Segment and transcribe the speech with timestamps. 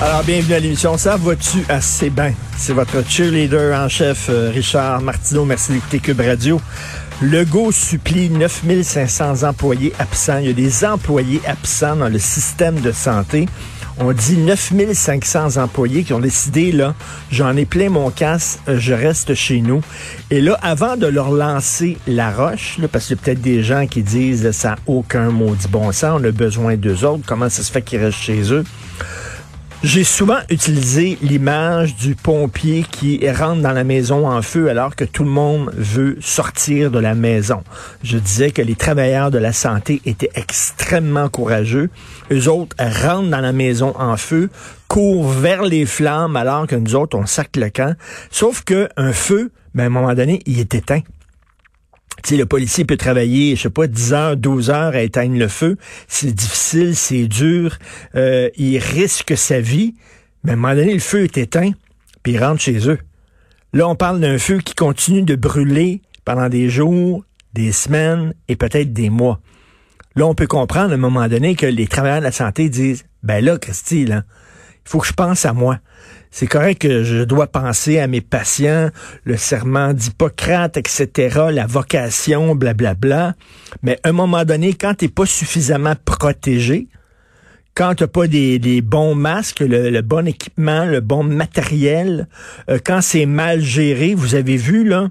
[0.00, 0.96] Alors, bienvenue à l'émission.
[0.96, 2.32] Ça va-tu assez bien?
[2.56, 5.44] C'est votre cheerleader en chef, euh, Richard Martineau.
[5.44, 6.60] Merci d'écouter Cube Radio.
[7.20, 10.38] Legault supplie 9500 employés absents.
[10.38, 13.46] Il y a des employés absents dans le système de santé.
[13.98, 16.94] On dit 9500 employés qui ont décidé, là,
[17.32, 19.82] j'en ai plein mon casse, euh, je reste chez nous.
[20.30, 23.88] Et là, avant de leur lancer la roche, parce qu'il y a peut-être des gens
[23.88, 27.64] qui disent, ça n'a aucun maudit bon sens, on a besoin d'eux autres, comment ça
[27.64, 28.62] se fait qu'ils restent chez eux?
[29.84, 35.04] J'ai souvent utilisé l'image du pompier qui rentre dans la maison en feu alors que
[35.04, 37.62] tout le monde veut sortir de la maison.
[38.02, 41.90] Je disais que les travailleurs de la santé étaient extrêmement courageux.
[42.32, 44.50] Eux autres rentrent dans la maison en feu,
[44.88, 47.94] courent vers les flammes alors que nous autres, on sac le camp.
[48.32, 51.02] Sauf que un feu, ben, à un moment donné, il est éteint.
[52.24, 55.48] Tu le policier peut travailler, je sais pas, 10 heures, 12 heures à éteindre le
[55.48, 55.76] feu.
[56.08, 57.78] C'est difficile, c'est dur.
[58.14, 59.94] Euh, il risque sa vie.
[60.44, 61.72] Mais à un moment donné, le feu est éteint,
[62.22, 62.98] puis il rentre chez eux.
[63.72, 67.24] Là, on parle d'un feu qui continue de brûler pendant des jours,
[67.54, 69.40] des semaines et peut-être des mois.
[70.14, 73.04] Là, on peut comprendre à un moment donné que les travailleurs de la santé disent,
[73.22, 74.22] ben là, Christy, là,
[74.84, 75.78] il faut que je pense à moi.
[76.30, 78.90] C'est correct que je dois penser à mes patients,
[79.24, 82.94] le serment d'Hippocrate, etc., la vocation, blablabla.
[82.94, 83.34] Bla, bla.
[83.82, 86.88] Mais à un moment donné, quand tu n'es pas suffisamment protégé,
[87.78, 92.26] quand tu pas des, bons masques, le, bon équipement, le bon matériel,
[92.68, 95.10] euh, quand c'est mal géré, vous avez vu, là,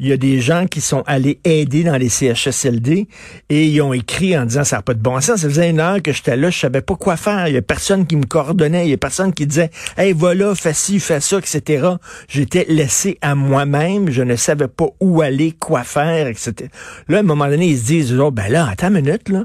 [0.00, 3.06] il y a des gens qui sont allés aider dans les CHSLD
[3.50, 5.42] et ils ont écrit en disant ça n'a pas de bon sens.
[5.42, 7.46] Ça faisait une heure que j'étais là, je savais pas quoi faire.
[7.46, 10.56] Il y a personne qui me coordonnait, il y a personne qui disait Hey, voilà,
[10.56, 11.86] fais ci, fais ça, etc.
[12.26, 16.68] J'étais laissé à moi-même, je ne savais pas où aller, quoi faire, etc.
[17.06, 19.44] Là, à un moment donné, ils se disent, oh, ben là, attends une minute, là.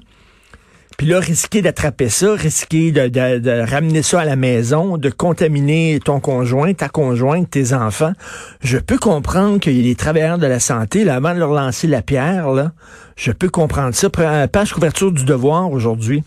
[0.97, 6.19] Puis là, risquer d'attraper ça, risquer de, ramener ça à la maison, de contaminer ton
[6.19, 8.13] conjoint, ta conjointe, tes enfants.
[8.61, 11.51] Je peux comprendre qu'il y a des travailleurs de la santé, là, avant de leur
[11.51, 12.71] lancer la pierre, là,
[13.15, 14.09] je peux comprendre ça.
[14.09, 16.23] Page couverture du devoir aujourd'hui.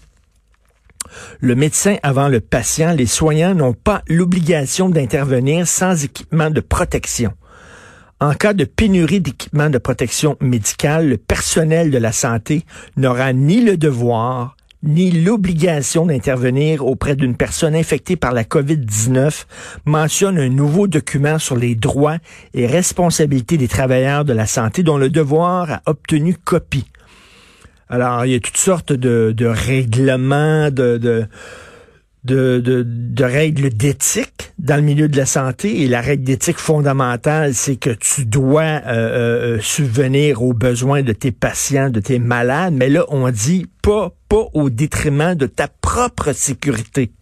[1.40, 7.32] Le médecin avant le patient, les soignants n'ont pas l'obligation d'intervenir sans équipement de protection.
[8.18, 12.64] En cas de pénurie d'équipement de protection médicale, le personnel de la santé
[12.96, 14.55] n'aura ni le devoir
[14.86, 19.44] ni l'obligation d'intervenir auprès d'une personne infectée par la COVID-19
[19.84, 22.18] mentionne un nouveau document sur les droits
[22.54, 26.86] et responsabilités des travailleurs de la santé dont le devoir a obtenu copie.
[27.88, 31.26] Alors, il y a toutes sortes de, règlements, de de,
[32.26, 35.82] de, règles d'éthique dans le milieu de la santé.
[35.82, 41.12] Et la règle d'éthique fondamentale, c'est que tu dois euh, euh, subvenir aux besoins de
[41.12, 42.74] tes patients, de tes malades.
[42.74, 47.12] Mais là, on dit pas, pas au détriment de ta propre sécurité.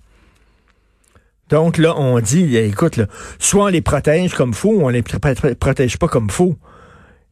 [1.50, 3.06] Donc là, on dit, écoute, là,
[3.38, 6.56] soit on les protège comme faux, ou on les protège pas comme faux.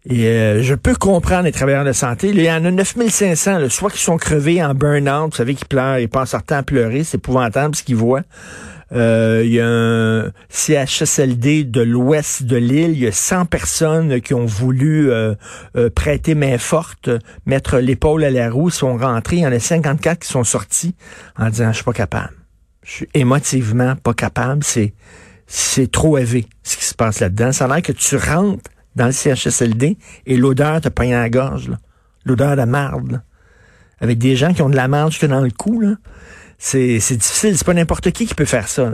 [0.09, 2.31] Et euh, je peux comprendre les travailleurs de santé.
[2.31, 5.65] il y en a 9500, là, soit qui sont crevés en burn-out, vous savez, qui
[5.65, 8.23] pleurent, ils passent leur temps à pleurer, c'est épouvantable ce qu'ils voient.
[8.91, 12.91] Euh, il y a un CHSLD de l'ouest de l'île.
[12.91, 15.35] Il y a 100 personnes qui ont voulu euh,
[15.95, 17.09] prêter main forte,
[17.47, 19.37] mettre l'épaule à la roue, sont rentrés.
[19.37, 20.95] Il y en a 54 qui sont sortis
[21.39, 22.35] en disant, je suis pas capable.
[22.85, 24.63] Je suis émotivement pas capable.
[24.63, 24.93] C'est,
[25.47, 27.53] c'est trop élevé, ce qui se passe là-dedans.
[27.53, 31.31] Ça a l'air que tu rentres dans le CHSLD et l'odeur te pogne à la
[31.31, 31.71] gorge,
[32.25, 33.23] l'odeur de marde,
[34.01, 35.81] avec des gens qui ont de la marde jusque dans le cou.
[35.81, 35.95] Là.
[36.59, 38.93] C'est, difficile, c'est pas n'importe qui qui peut faire ça.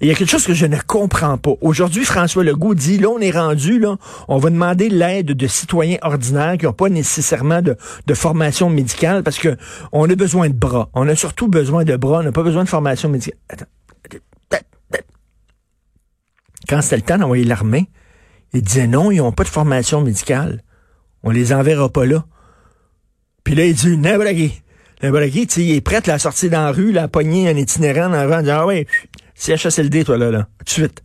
[0.00, 1.52] Et il y a quelque chose que je ne comprends pas.
[1.60, 3.96] Aujourd'hui, François Legault dit, là, on est rendu, là,
[4.28, 9.22] on va demander l'aide de citoyens ordinaires qui n'ont pas nécessairement de, de, formation médicale
[9.22, 9.56] parce que
[9.92, 10.88] on a besoin de bras.
[10.94, 13.38] On a surtout besoin de bras, on n'a pas besoin de formation médicale.
[13.48, 13.66] Attends.
[16.68, 17.88] Quand c'était le temps d'envoyer l'armée,
[18.52, 20.62] il disait non, ils n'ont pas de formation médicale.
[21.22, 22.24] On les enverra pas là.
[23.44, 24.62] Puis là, il dit, Nabragui.
[25.02, 28.30] Nabragui, tu il est prêt à sortir dans la rue, la pogner un itinérant dans
[28.32, 28.86] en disant, ah ouais,
[29.34, 31.02] CHSLD, toi, là, là, tout de suite.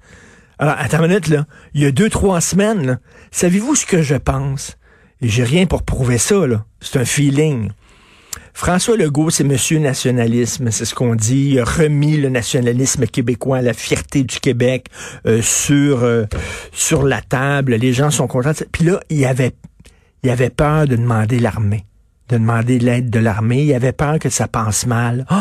[0.60, 1.46] Alors, attends une minute, là.
[1.74, 3.00] Il y a deux, trois semaines,
[3.32, 4.78] savez-vous ce que je pense?
[5.22, 6.66] Et j'ai rien pour prouver ça, là.
[6.82, 7.72] C'est un feeling.
[8.58, 11.52] François Legault, c'est monsieur nationalisme, c'est ce qu'on dit.
[11.52, 14.88] Il a remis le nationalisme québécois, la fierté du Québec
[15.28, 16.26] euh, sur euh,
[16.72, 17.76] sur la table.
[17.76, 18.54] Les gens sont contents.
[18.72, 19.52] Puis là, il avait
[20.24, 21.86] il avait peur de demander l'armée,
[22.30, 23.64] de demander l'aide de l'armée.
[23.64, 25.28] Il avait peur que ça passe mal.
[25.30, 25.36] Oh!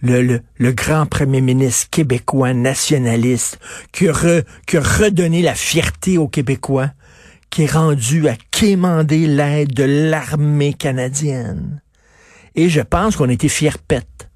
[0.00, 3.58] Le, le, le, grand premier ministre québécois nationaliste
[3.90, 4.14] qui a,
[4.68, 6.90] qui a redonné la fierté aux Québécois,
[7.50, 11.82] qui est rendu à quémander l'aide de l'armée canadienne.
[12.54, 14.28] Et je pense qu'on a été fiers pète.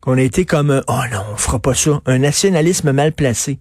[0.00, 2.00] Qu'on a été comme, oh non, on fera pas ça.
[2.06, 3.60] Un nationalisme mal placé.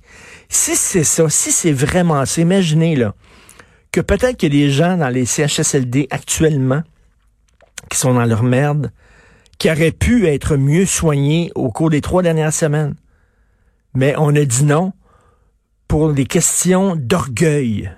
[0.50, 3.14] Si c'est ça, si c'est vraiment ça, imaginez, là,
[3.92, 6.82] que peut-être qu'il y a des gens dans les CHSLD actuellement
[7.90, 8.92] qui sont dans leur merde,
[9.58, 12.96] qui auraient pu être mieux soignés au cours des trois dernières semaines.
[13.94, 14.94] Mais on a dit non
[15.88, 17.92] pour des questions d'orgueil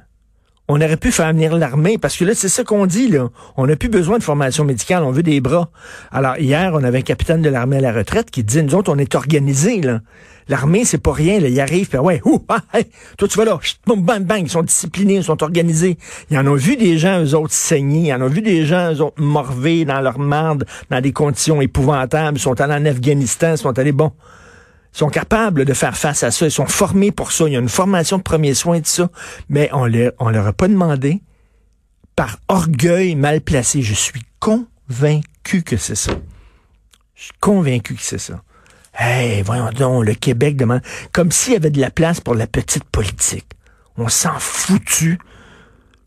[0.70, 3.30] on aurait pu faire venir l'armée, parce que là, c'est ça qu'on dit, là.
[3.58, 5.70] On n'a plus besoin de formation médicale, on veut des bras.
[6.12, 8.92] Alors, hier, on avait un capitaine de l'armée à la retraite qui disait, nous autres,
[8.92, 10.00] on est organisés, là.
[10.48, 11.50] L'armée, c'est pas rien, là.
[11.50, 12.62] Ils arrivent, puis ouais, ouh, ah,
[13.18, 15.98] toi, tu vas là, bang, bang, ils sont disciplinés, ils sont organisés.
[16.32, 18.10] Ils en ont vu des gens, eux autres, saigner.
[18.10, 21.62] Ils en ont vu des gens, eux autres, morvés dans leur merde, dans des conditions
[21.62, 22.38] épouvantables.
[22.38, 24.12] Ils sont allés en Afghanistan, ils sont allés, bon
[24.94, 26.46] sont capables de faire face à ça.
[26.46, 27.46] Ils sont formés pour ça.
[27.48, 29.10] Il y a une formation de premiers soins de ça.
[29.50, 31.22] Mais on ne on leur a pas demandé
[32.16, 33.82] par orgueil mal placé.
[33.82, 36.14] Je suis convaincu que c'est ça.
[37.16, 38.42] Je suis convaincu que c'est ça.
[38.98, 40.82] Hey, voyons donc, le Québec demande,
[41.12, 43.48] comme s'il y avait de la place pour la petite politique.
[43.98, 45.18] On s'en foutu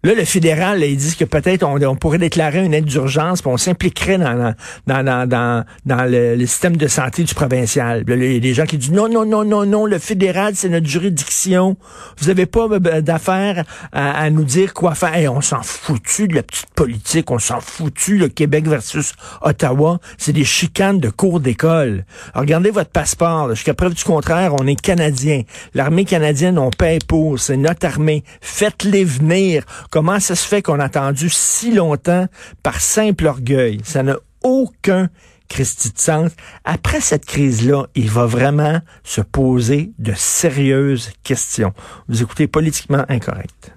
[0.02, 3.56] Là, le fédéral, là, disent que peut-être on, pourrait déclarer une aide d'urgence, puis on
[3.56, 4.54] s'impliquerait dans,
[4.86, 8.04] dans, dans, dans, dans le, système de santé du provincial.
[8.06, 10.52] Là, il y a des gens qui disent non, non, non, non, non, le fédéral,
[10.54, 11.76] c'est notre juridiction.
[12.18, 15.34] Vous n'avez pas euh, d'affaires à, nous dire quoi faire.
[15.34, 19.98] on s'en foutu de la petite politique, on s'en foutu, le Québec versus Ottawa.
[20.18, 22.04] C'est des chicanes de cours d'école.
[22.34, 23.50] Regardez votre passeport.
[23.54, 25.42] Jusqu'à preuve du contraire, on est Canadien.
[25.74, 27.40] L'armée canadienne, on paye pour.
[27.40, 28.22] C'est notre armée.
[28.40, 29.64] Faites-les venir
[29.96, 32.26] Comment ça se fait qu'on a attendu si longtemps
[32.62, 33.80] par simple orgueil?
[33.82, 35.08] Ça n'a aucun
[35.48, 36.32] Christy de sens.
[36.66, 41.72] Après cette crise-là, il va vraiment se poser de sérieuses questions.
[42.08, 43.72] Vous écoutez politiquement incorrect.